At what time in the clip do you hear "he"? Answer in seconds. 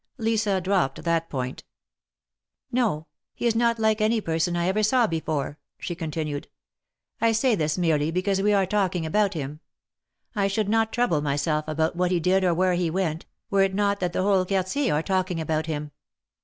3.35-3.45, 12.09-12.19, 12.73-12.89